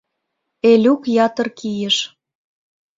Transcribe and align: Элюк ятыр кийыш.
Элюк 0.71 1.01
ятыр 1.25 1.47
кийыш. 1.59 1.97